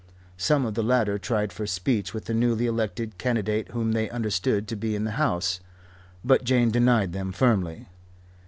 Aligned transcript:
Some 0.39 0.65
of 0.65 0.73
the 0.73 0.81
latter 0.81 1.19
tried 1.19 1.53
for 1.53 1.67
speech 1.67 2.11
with 2.11 2.25
the 2.25 2.33
newly 2.33 2.65
elected 2.65 3.19
candidate 3.19 3.67
whom 3.67 3.91
they 3.91 4.09
understood 4.09 4.67
to 4.69 4.75
be 4.75 4.95
in 4.95 5.03
the 5.03 5.11
house, 5.11 5.59
but 6.25 6.43
Jane 6.43 6.71
denied 6.71 7.13
them 7.13 7.31
firmly. 7.31 7.85